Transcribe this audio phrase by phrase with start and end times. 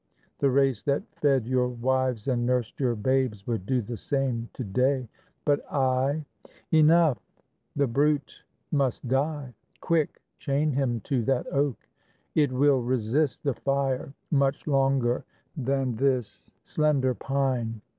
[0.39, 4.63] The race that fed Your wives and nursed your babes would do the same To
[4.63, 5.07] day,
[5.45, 6.25] but I
[6.71, 7.19] Enough,
[7.75, 8.41] the brute
[8.71, 9.53] must die!
[9.79, 10.19] Quick!
[10.39, 11.87] Chain him to that oak!
[12.33, 15.23] It will resist The fire much longer
[15.55, 17.81] than this slender pine.